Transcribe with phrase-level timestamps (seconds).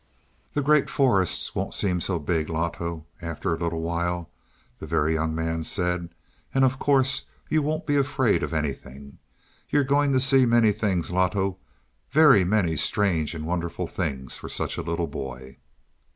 [0.53, 4.31] "The Great Forests won't seem very big, Loto, after a little while,"
[4.79, 6.09] the Very Young Man said.
[6.55, 9.19] "And of course you won't be afraid of anything.
[9.69, 11.59] You're going to see many things, Loto
[12.09, 15.57] very many strange and wonderful things for such a little boy."